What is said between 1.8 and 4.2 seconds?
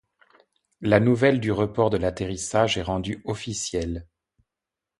de l'atterrissage est rendue officielle.